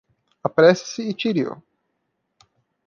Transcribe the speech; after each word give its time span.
Apresse-se 0.43 1.03
e 1.07 1.13
tire-o 1.13 1.55